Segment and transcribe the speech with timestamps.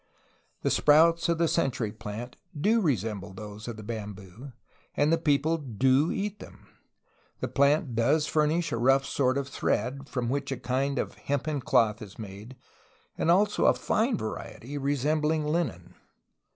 [0.63, 4.51] The sprouts of the century plant do re semble those of the bamboo,
[4.97, 6.65] and the people do eat them.
[7.39, 11.61] The plant does furnish a rough sort of thread, from which a kind of hempen
[11.61, 12.55] cloth is made
[13.15, 15.93] and also a fine variety resem bling linen.